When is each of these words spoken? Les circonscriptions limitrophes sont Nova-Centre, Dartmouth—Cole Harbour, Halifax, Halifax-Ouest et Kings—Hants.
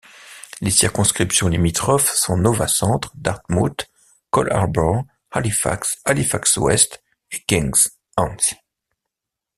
Les 0.61 0.71
circonscriptions 0.71 1.47
limitrophes 1.47 2.11
sont 2.15 2.35
Nova-Centre, 2.35 3.11
Dartmouth—Cole 3.13 4.51
Harbour, 4.51 5.03
Halifax, 5.29 5.97
Halifax-Ouest 6.05 7.03
et 7.29 7.43
Kings—Hants. 7.45 8.55